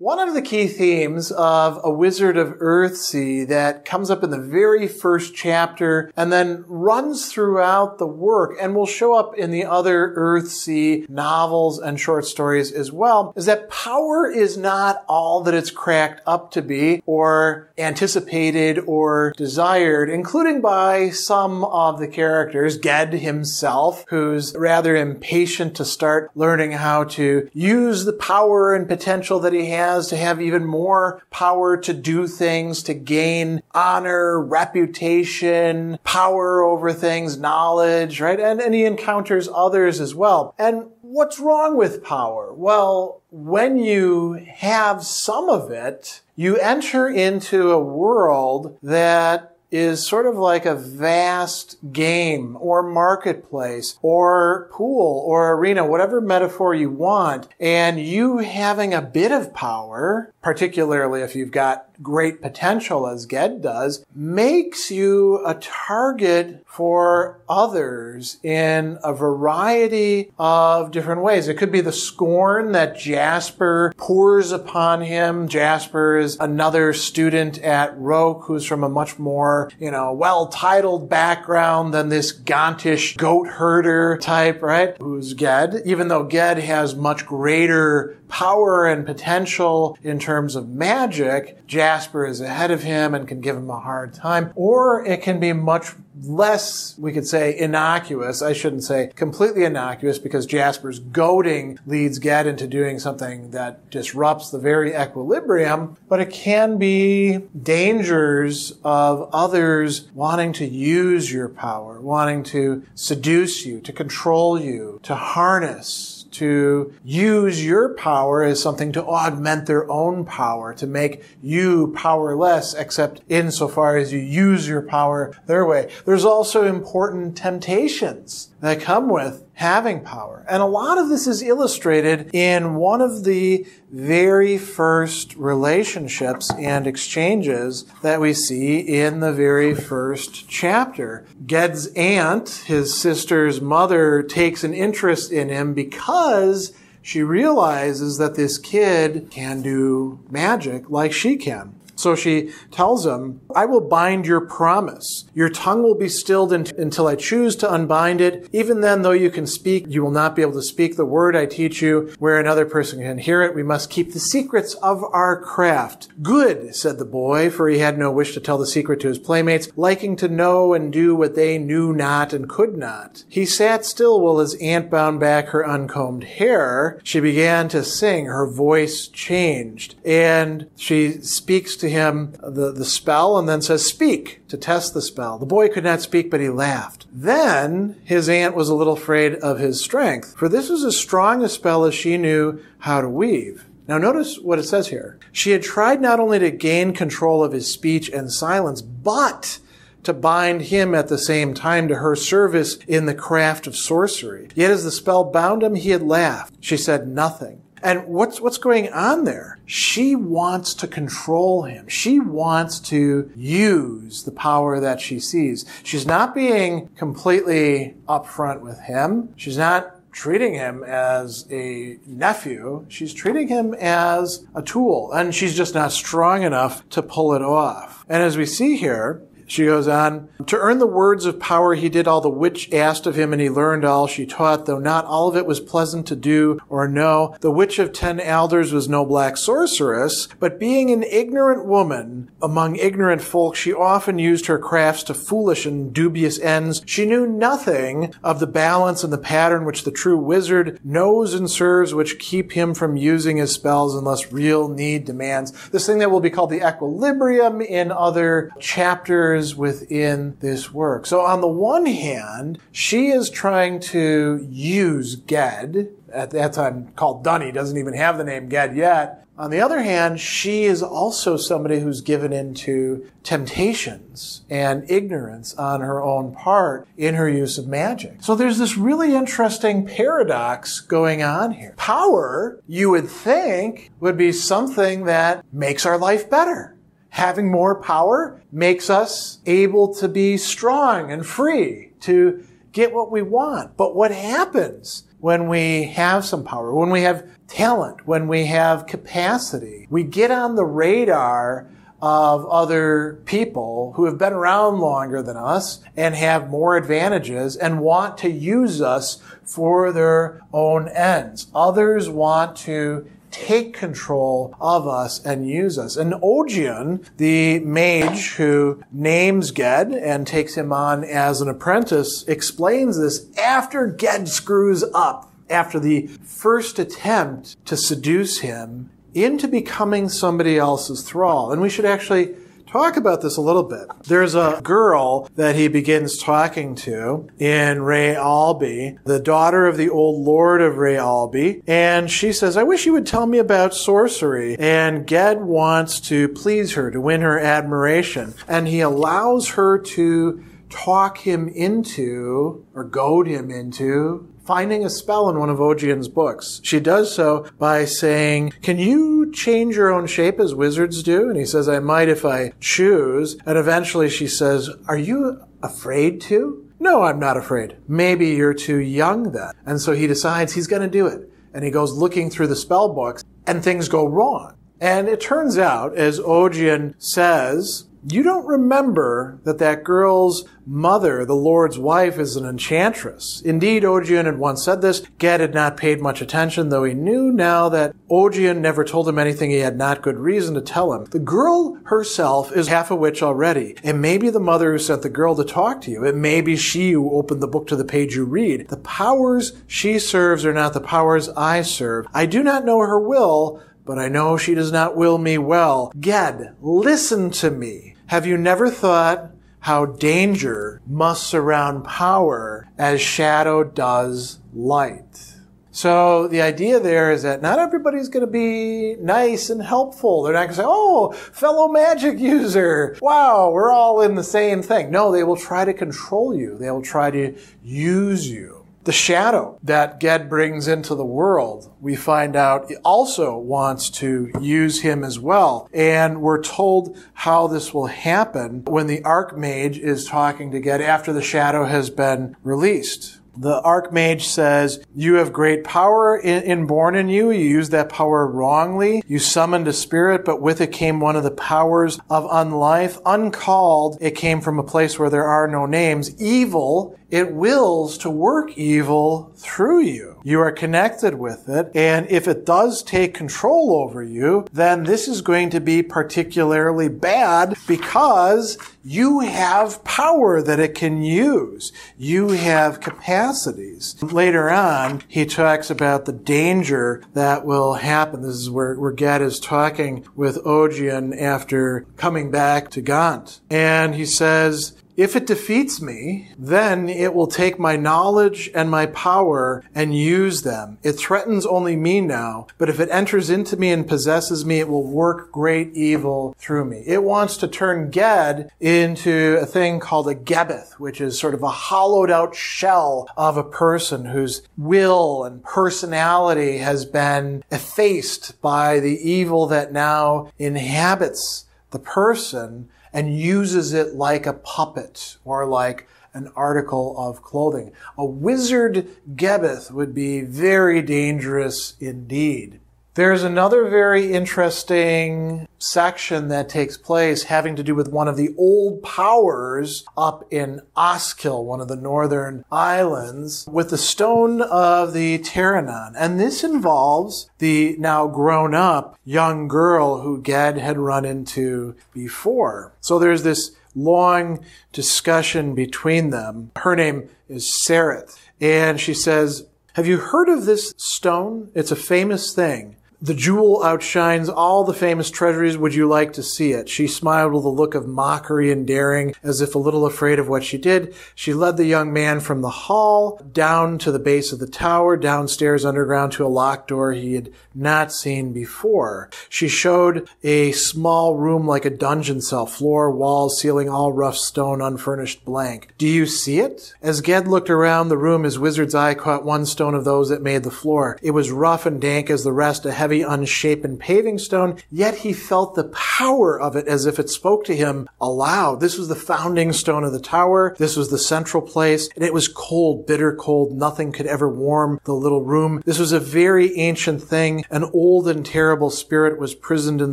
[0.00, 4.40] One of the key themes of A Wizard of Earthsea that comes up in the
[4.40, 9.66] very first chapter and then runs throughout the work and will show up in the
[9.66, 15.52] other Earthsea novels and short stories as well is that power is not all that
[15.52, 22.78] it's cracked up to be or anticipated or desired, including by some of the characters,
[22.78, 29.38] Ged himself, who's rather impatient to start learning how to use the power and potential
[29.40, 34.40] that he has has to have even more power to do things, to gain honor,
[34.40, 38.40] reputation, power over things, knowledge, right?
[38.40, 40.54] And, and he encounters others as well.
[40.58, 42.52] And what's wrong with power?
[42.52, 50.26] Well, when you have some of it, you enter into a world that is sort
[50.26, 57.48] of like a vast game or marketplace or pool or arena, whatever metaphor you want.
[57.58, 63.62] And you having a bit of power, particularly if you've got great potential as Ged
[63.62, 71.48] does, makes you a target for others in a variety of different ways.
[71.48, 75.48] It could be the scorn that Jasper pours upon him.
[75.48, 81.92] Jasper is another student at Roke who's from a much more, you know, well-titled background
[81.92, 84.96] than this Gontish goat herder type, right?
[85.00, 91.66] Who's Ged, even though Ged has much greater power and potential in terms of magic,
[91.66, 94.52] Jasper is ahead of him and can give him a hard time.
[94.54, 95.92] Or it can be much
[96.22, 98.42] less, we could say, innocuous.
[98.42, 104.50] I shouldn't say completely innocuous because Jasper's goading leads Ged into doing something that disrupts
[104.50, 112.00] the very equilibrium, but it can be dangers of others wanting to use your power,
[112.00, 118.92] wanting to seduce you, to control you, to harness to use your power as something
[118.92, 124.82] to augment their own power, to make you powerless, except insofar as you use your
[124.82, 125.90] power their way.
[126.04, 130.42] There's also important temptations that come with having power.
[130.48, 136.86] And a lot of this is illustrated in one of the very first relationships and
[136.86, 141.26] exchanges that we see in the very first chapter.
[141.46, 146.72] Ged's aunt, his sister's mother, takes an interest in him because
[147.02, 151.78] she realizes that this kid can do magic like she can.
[152.00, 155.26] So she tells him, I will bind your promise.
[155.34, 158.48] Your tongue will be stilled until I choose to unbind it.
[158.52, 161.36] Even then, though you can speak, you will not be able to speak the word
[161.36, 163.54] I teach you where another person can hear it.
[163.54, 166.08] We must keep the secrets of our craft.
[166.22, 169.18] Good, said the boy, for he had no wish to tell the secret to his
[169.18, 173.24] playmates, liking to know and do what they knew not and could not.
[173.28, 177.00] He sat still while his aunt bound back her uncombed hair.
[177.04, 178.26] She began to sing.
[178.26, 184.46] Her voice changed and she speaks to him the, the spell and then says, speak
[184.48, 185.38] to test the spell.
[185.38, 187.06] The boy could not speak, but he laughed.
[187.12, 191.42] Then his aunt was a little afraid of his strength, for this was as strong
[191.42, 193.66] a spell as she knew how to weave.
[193.86, 195.18] Now notice what it says here.
[195.32, 199.58] She had tried not only to gain control of his speech and silence, but
[200.04, 204.48] to bind him at the same time to her service in the craft of sorcery.
[204.54, 206.54] Yet as the spell bound him, he had laughed.
[206.60, 207.62] She said nothing.
[207.82, 209.58] And what's, what's going on there?
[209.64, 211.88] She wants to control him.
[211.88, 215.64] She wants to use the power that she sees.
[215.82, 219.32] She's not being completely upfront with him.
[219.36, 222.84] She's not treating him as a nephew.
[222.88, 227.42] She's treating him as a tool, and she's just not strong enough to pull it
[227.42, 228.04] off.
[228.08, 231.88] And as we see here, she goes on, to earn the words of power, he
[231.88, 235.04] did all the witch asked of him, and he learned all she taught, though not
[235.04, 237.36] all of it was pleasant to do or know.
[237.40, 242.76] The witch of ten alders was no black sorceress, but being an ignorant woman among
[242.76, 246.82] ignorant folk, she often used her crafts to foolish and dubious ends.
[246.86, 251.50] She knew nothing of the balance and the pattern which the true wizard knows and
[251.50, 255.52] serves, which keep him from using his spells unless real need demands.
[255.70, 261.06] This thing that will be called the equilibrium in other chapters within this work.
[261.06, 267.24] So on the one hand, she is trying to use Ged, at that time called
[267.24, 271.38] Duny, doesn't even have the name Ged yet, On the other hand, she is also
[271.38, 277.66] somebody who's given into temptations and ignorance on her own part in her use of
[277.66, 278.22] magic.
[278.22, 281.72] So there's this really interesting paradox going on here.
[281.78, 286.76] Power, you would think, would be something that makes our life better.
[287.10, 293.22] Having more power makes us able to be strong and free to get what we
[293.22, 293.76] want.
[293.76, 298.86] But what happens when we have some power, when we have talent, when we have
[298.86, 299.86] capacity?
[299.90, 301.68] We get on the radar
[302.02, 307.80] of other people who have been around longer than us and have more advantages and
[307.80, 311.48] want to use us for their own ends.
[311.54, 315.96] Others want to take control of us and use us.
[315.96, 322.98] And Ogion, the mage who names Ged and takes him on as an apprentice, explains
[322.98, 330.56] this after Ged screws up, after the first attempt to seduce him into becoming somebody
[330.56, 331.52] else's thrall.
[331.52, 332.34] And we should actually
[332.70, 333.88] talk about this a little bit.
[334.04, 339.90] There's a girl that he begins talking to in Re Albi, the daughter of the
[339.90, 343.74] old lord of Re Albi, and she says, I wish you would tell me about
[343.74, 344.56] sorcery.
[344.58, 350.44] And Ged wants to please her, to win her admiration, and he allows her to
[350.68, 356.60] talk him into, or goad him into, finding a spell in one of Ogion's books.
[356.64, 361.28] She does so by saying, Can you change your own shape as wizards do?
[361.28, 363.36] And he says, I might if I choose.
[363.46, 366.68] And eventually she says, Are you afraid to?
[366.80, 367.76] No, I'm not afraid.
[367.86, 369.52] Maybe you're too young then.
[369.64, 371.30] And so he decides he's going to do it.
[371.54, 374.56] And he goes looking through the spell books and things go wrong.
[374.80, 381.34] And it turns out, as Ogion says, you don't remember that that girl's mother, the
[381.34, 383.42] Lord's wife, is an enchantress.
[383.44, 385.02] Indeed, Ogion had once said this.
[385.18, 389.18] Ged had not paid much attention, though he knew now that Ogion never told him
[389.18, 391.04] anything he had not good reason to tell him.
[391.06, 393.74] The girl herself is half a witch already.
[393.82, 396.04] It may be the mother who sent the girl to talk to you.
[396.04, 398.68] It may be she who opened the book to the page you read.
[398.68, 402.06] The powers she serves are not the powers I serve.
[402.14, 405.92] I do not know her will, but I know she does not will me well.
[405.98, 407.94] Ged, listen to me.
[408.06, 409.30] Have you never thought
[409.60, 415.34] how danger must surround power as shadow does light?
[415.72, 420.22] So the idea there is that not everybody's going to be nice and helpful.
[420.22, 422.96] They're not going to say, oh, fellow magic user.
[423.00, 424.90] Wow, we're all in the same thing.
[424.90, 426.58] No, they will try to control you.
[426.58, 431.96] They will try to use you the shadow that Ged brings into the world, we
[431.96, 435.68] find out also wants to use him as well.
[435.72, 441.12] And we're told how this will happen when the Archmage is talking to Ged after
[441.12, 443.20] the shadow has been released.
[443.36, 447.30] The Archmage says, You have great power inborn in you.
[447.30, 449.02] You used that power wrongly.
[449.06, 453.00] You summoned a spirit, but with it came one of the powers of unlife.
[453.06, 456.20] Uncalled, it came from a place where there are no names.
[456.20, 460.20] Evil, it wills to work evil through you.
[460.22, 461.70] You are connected with it.
[461.74, 466.88] And if it does take control over you, then this is going to be particularly
[466.88, 471.72] bad because you have power that it can use.
[471.98, 474.00] You have capacities.
[474.02, 478.22] Later on, he talks about the danger that will happen.
[478.22, 483.40] This is where, where Ged is talking with Ogion after coming back to Gont.
[483.50, 488.84] And he says, if it defeats me, then it will take my knowledge and my
[488.84, 490.76] power and use them.
[490.82, 494.68] It threatens only me now, but if it enters into me and possesses me, it
[494.68, 496.84] will work great evil through me.
[496.86, 501.42] It wants to turn Ged into a thing called a Gebbeth, which is sort of
[501.42, 508.78] a hollowed out shell of a person whose will and personality has been effaced by
[508.80, 515.86] the evil that now inhabits the person and uses it like a puppet or like
[516.12, 517.72] an article of clothing.
[517.96, 522.60] A wizard Gebbeth would be very dangerous indeed.
[522.94, 528.34] There's another very interesting section that takes place having to do with one of the
[528.36, 535.20] old powers up in Osskil, one of the northern islands, with the stone of the
[535.20, 535.94] Terrenon.
[535.96, 542.72] And this involves the now grown up young girl who Ged had run into before.
[542.80, 546.50] So there's this long discussion between them.
[546.56, 548.18] Her name is Serret.
[548.40, 551.52] And she says, have you heard of this stone?
[551.54, 552.74] It's a famous thing.
[553.02, 555.56] The jewel outshines all the famous treasuries.
[555.56, 556.68] Would you like to see it?
[556.68, 560.28] She smiled with a look of mockery and daring, as if a little afraid of
[560.28, 560.94] what she did.
[561.14, 564.98] She led the young man from the hall down to the base of the tower,
[564.98, 569.08] downstairs underground to a locked door he had not seen before.
[569.30, 574.60] She showed a small room like a dungeon cell, floor, walls, ceiling, all rough stone,
[574.60, 575.72] unfurnished blank.
[575.78, 576.74] Do you see it?
[576.82, 580.20] As Ged looked around the room, his wizard's eye caught one stone of those that
[580.20, 580.98] made the floor.
[581.00, 585.12] It was rough and dank as the rest, a heavy, unshapen paving stone, yet he
[585.12, 588.60] felt the power of it as if it spoke to him aloud.
[588.60, 590.54] This was the founding stone of the tower.
[590.58, 593.52] This was the central place, and it was cold, bitter cold.
[593.52, 595.62] Nothing could ever warm the little room.
[595.64, 597.44] This was a very ancient thing.
[597.50, 599.92] An old and terrible spirit was prisoned in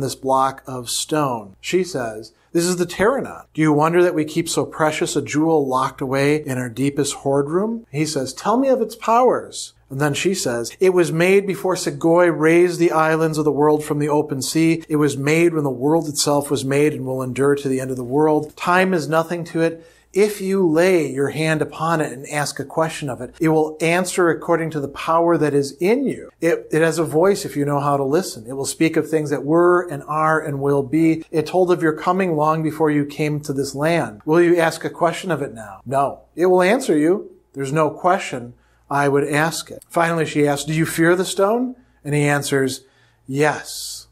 [0.00, 1.54] this block of stone.
[1.60, 3.44] She says, this is the Terrenon.
[3.52, 7.14] Do you wonder that we keep so precious a jewel locked away in our deepest
[7.16, 7.86] hoard room?
[7.90, 9.74] He says, Tell me of its powers.
[9.90, 13.84] And then she says, It was made before Segoy raised the islands of the world
[13.84, 14.84] from the open sea.
[14.88, 17.90] It was made when the world itself was made and will endure to the end
[17.90, 18.56] of the world.
[18.56, 19.86] Time is nothing to it.
[20.12, 23.76] If you lay your hand upon it and ask a question of it, it will
[23.80, 26.30] answer according to the power that is in you.
[26.40, 28.46] It, it has a voice if you know how to listen.
[28.46, 31.24] It will speak of things that were and are and will be.
[31.30, 34.22] It told of your coming long before you came to this land.
[34.24, 35.82] Will you ask a question of it now?
[35.84, 36.20] No.
[36.34, 37.30] It will answer you.
[37.52, 38.54] There's no question.
[38.90, 39.84] I would ask it.
[39.88, 41.76] Finally, she asks, Do you fear the stone?
[42.02, 42.84] And he answers,
[43.26, 44.06] Yes.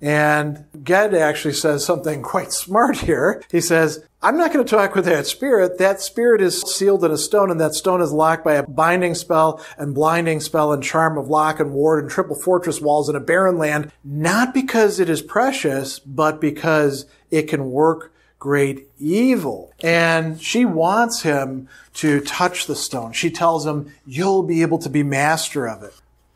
[0.00, 3.42] And Ged actually says something quite smart here.
[3.50, 5.76] He says, I'm not going to talk with that spirit.
[5.76, 9.14] That spirit is sealed in a stone, and that stone is locked by a binding
[9.14, 13.16] spell and blinding spell and charm of lock and ward and triple fortress walls in
[13.16, 19.74] a barren land, not because it is precious, but because it can work great evil.
[19.82, 23.12] And she wants him to touch the stone.
[23.12, 25.92] She tells him, You'll be able to be master of it.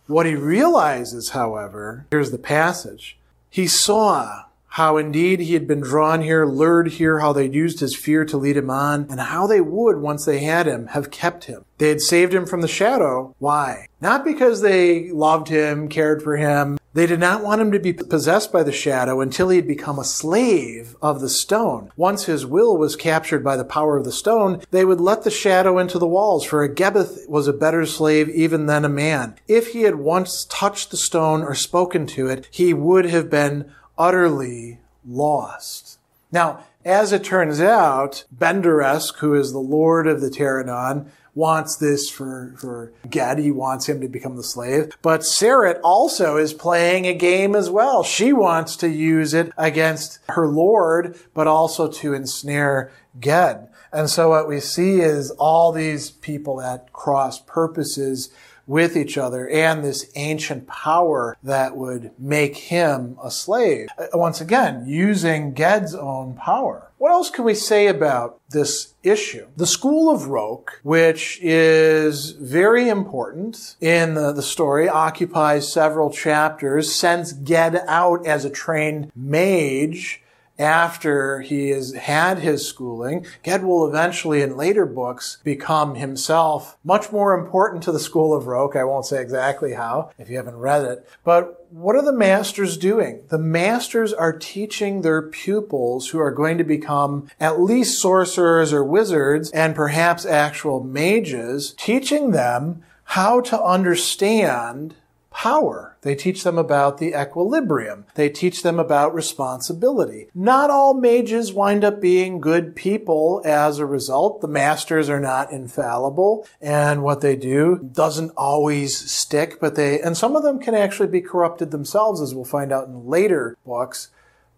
[0.07, 3.17] What he realizes, however, here's the passage.
[3.49, 4.45] He saw
[4.79, 8.37] how indeed he had been drawn here, lured here, how they'd used his fear to
[8.37, 11.65] lead him on, and how they would, once they had him, have kept him.
[11.79, 13.35] They had saved him from the shadow.
[13.41, 13.89] Why?
[14.01, 16.79] Not because they loved him, cared for him.
[16.95, 19.99] They did not want him to be possessed by the shadow until he had become
[19.99, 21.91] a slave of the stone.
[21.97, 25.31] Once his will was captured by the power of the stone, they would let the
[25.31, 29.37] shadow into the walls, for a Gebbeth was a better slave even than a man.
[29.47, 33.73] If he had once touched the stone or spoken to it, he would have been
[33.99, 35.99] utterly lost.
[36.31, 42.11] Now, as it turns out, Benderesk, who is the lord of the Terrenon, wants this
[42.11, 43.39] for, for Ged.
[43.39, 44.97] He wants him to become the slave.
[45.03, 48.03] But Serret also is playing a game as well.
[48.03, 53.69] She wants to use it against her lord, but also to ensnare Ged.
[53.93, 58.31] And so what we see is all these people at cross purposes
[58.69, 63.89] with each other and this ancient power that would make him a slave.
[63.99, 66.93] Uh, once again, using Ged's own power.
[66.99, 69.47] What else can we say about this issue?
[69.57, 76.93] The School of Roke, which is very important in the, the story, occupies several chapters,
[76.93, 80.23] sends Ged out as a trained mage
[80.59, 83.27] after he has had his schooling.
[83.45, 88.47] Ged will eventually, in later books, become himself much more important to the School of
[88.47, 88.77] Roke.
[88.77, 91.09] I won't say exactly how, if you haven't read it.
[91.25, 93.23] But what are the masters doing?
[93.29, 98.83] The masters are teaching their pupils who are going to become at least sorcerers or
[98.83, 104.95] wizards and perhaps actual mages, teaching them how to understand
[105.31, 105.88] power.
[106.03, 108.07] They teach them about the equilibrium.
[108.15, 110.29] They teach them about responsibility.
[110.35, 114.41] Not all mages wind up being good people as a result.
[114.41, 120.17] The masters are not infallible and what they do doesn't always stick, but they, and
[120.17, 124.11] some of them can actually be corrupted themselves as we'll find out in later books.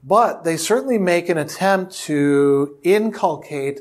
[0.02, 3.80] But they certainly make an attempt to inculcate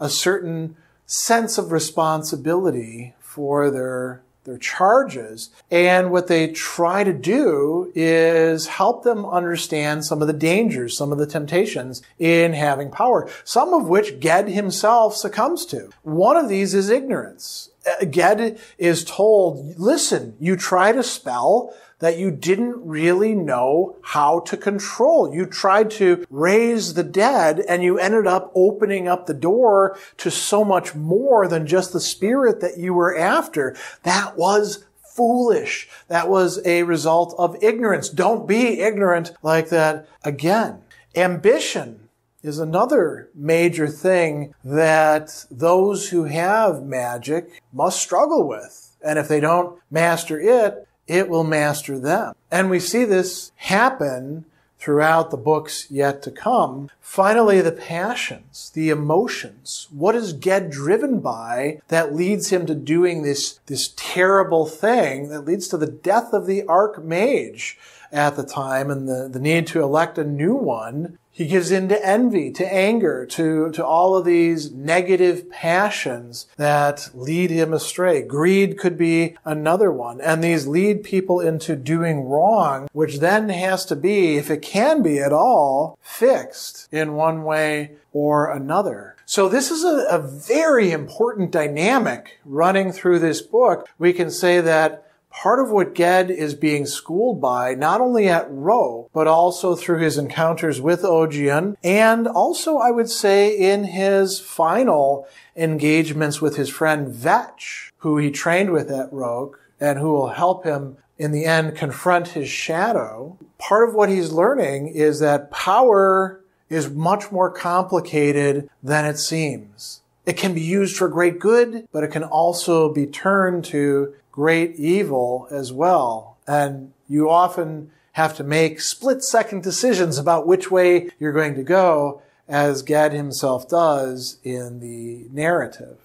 [0.00, 0.76] a certain
[1.06, 5.50] sense of responsibility for their their charges.
[5.70, 11.12] And what they try to do is help them understand some of the dangers, some
[11.12, 15.90] of the temptations in having power, some of which Ged himself succumbs to.
[16.02, 17.70] One of these is ignorance.
[17.86, 24.40] Uh, Ged is told, listen, you try to spell, that you didn't really know how
[24.40, 25.32] to control.
[25.32, 30.30] You tried to raise the dead and you ended up opening up the door to
[30.30, 33.76] so much more than just the spirit that you were after.
[34.02, 35.88] That was foolish.
[36.08, 38.08] That was a result of ignorance.
[38.08, 40.82] Don't be ignorant like that again.
[41.14, 42.08] Ambition
[42.42, 48.96] is another major thing that those who have magic must struggle with.
[49.04, 52.34] And if they don't master it, it will master them.
[52.50, 54.44] And we see this happen
[54.78, 56.88] throughout the books yet to come.
[57.00, 59.88] Finally, the passions, the emotions.
[59.90, 65.44] What is Ged driven by that leads him to doing this, this terrible thing that
[65.44, 67.76] leads to the death of the Archmage
[68.12, 71.18] at the time and the, the need to elect a new one?
[71.32, 77.08] He gives in to envy, to anger, to, to all of these negative passions that
[77.14, 78.22] lead him astray.
[78.22, 80.20] Greed could be another one.
[80.20, 85.02] And these lead people into doing wrong, which then has to be, if it can
[85.02, 89.16] be at all, fixed in one way or another.
[89.24, 93.88] So this is a, a very important dynamic running through this book.
[93.98, 98.50] We can say that part of what Ged is being schooled by, not only at
[98.50, 104.40] Roke, but also through his encounters with Ogion, and also, I would say, in his
[104.40, 110.30] final engagements with his friend Vetch, who he trained with at Roke, and who will
[110.30, 113.38] help him in the end confront his shadow.
[113.58, 119.99] Part of what he's learning is that power is much more complicated than it seems.
[120.26, 124.76] It can be used for great good, but it can also be turned to great
[124.76, 126.36] evil as well.
[126.46, 131.62] And you often have to make split second decisions about which way you're going to
[131.62, 135.98] go, as Ged himself does in the narrative.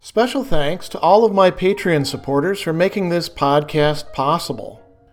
[0.00, 4.80] Special thanks to all of my Patreon supporters for making this podcast possible.